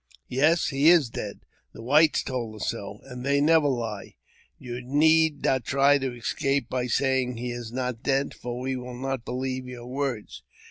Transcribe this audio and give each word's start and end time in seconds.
"Yes, 0.27 0.69
he 0.69 0.89
is 0.89 1.11
dead. 1.11 1.41
The 1.73 1.83
whites 1.83 2.23
told 2.23 2.55
us 2.55 2.69
so, 2.69 3.01
and 3.03 3.23
they 3.23 3.39
never 3.39 3.67
lie. 3.67 4.15
You 4.57 4.81
need 4.81 5.43
not 5.43 5.63
try 5.63 5.99
to 5.99 6.17
escape 6.17 6.67
by 6.71 6.87
saying 6.87 7.37
he 7.37 7.51
is 7.51 7.71
not 7.71 8.01
dead, 8.01 8.33
for 8.33 8.57
we 8.59 8.75
will 8.75 8.97
not 8.97 9.25
believe 9.25 9.67
your 9.67 9.85
words. 9.85 10.41